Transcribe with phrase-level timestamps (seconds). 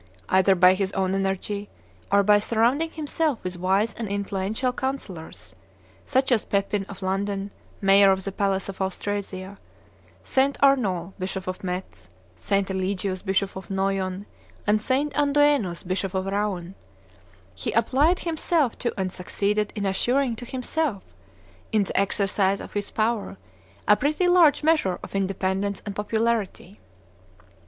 [0.29, 1.69] Either by his own energy,
[2.11, 5.53] or by surrounding himself with wise and influential counsellors,
[6.07, 9.59] such as Pepin of Landen, mayor of the palace of Austrasia,
[10.23, 10.57] St.
[10.63, 12.67] Arnoul, bishop of Metz, St.
[12.67, 14.25] Eligius, bishop of Noyon,
[14.65, 15.13] and St.
[15.15, 16.73] Andoenus, bishop of Rouen,
[17.53, 21.03] he applied himself to and succeeded in assuring to himself,
[21.71, 23.37] in the exercise of his power,
[23.87, 26.79] a pretty large measure of independence and popularity.